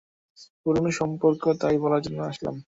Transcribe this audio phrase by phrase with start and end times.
[0.61, 2.55] পুরনো সম্পর্ক, তাই বলার জন্য আসলাম।